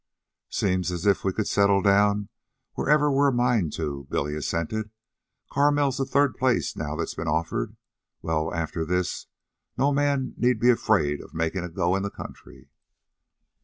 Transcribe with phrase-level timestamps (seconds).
[0.49, 2.29] "Seems as if we could settle down
[2.73, 4.89] wherever we've a mind to," Billy assented.
[5.51, 7.77] "Carmel's the third place now that's offered.
[8.23, 9.27] Well, after this,
[9.77, 12.67] no man need be afraid of makin' a go in the country."